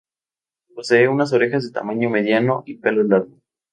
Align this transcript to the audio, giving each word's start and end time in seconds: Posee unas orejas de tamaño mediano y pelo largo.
Posee 0.73 1.07
unas 1.09 1.31
orejas 1.31 1.61
de 1.63 1.73
tamaño 1.73 2.09
mediano 2.09 2.63
y 2.65 2.77
pelo 2.79 3.03
largo. 3.03 3.37